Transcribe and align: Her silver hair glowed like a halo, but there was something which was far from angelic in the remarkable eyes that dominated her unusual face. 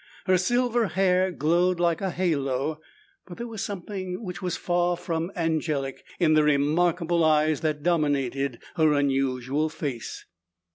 Her 0.25 0.35
silver 0.39 0.87
hair 0.87 1.29
glowed 1.31 1.79
like 1.79 2.01
a 2.01 2.09
halo, 2.09 2.81
but 3.27 3.37
there 3.37 3.45
was 3.45 3.63
something 3.63 4.23
which 4.23 4.41
was 4.41 4.57
far 4.57 4.97
from 4.97 5.31
angelic 5.35 6.03
in 6.19 6.33
the 6.33 6.43
remarkable 6.43 7.23
eyes 7.23 7.61
that 7.61 7.83
dominated 7.83 8.63
her 8.77 8.93
unusual 8.93 9.69
face. 9.69 10.25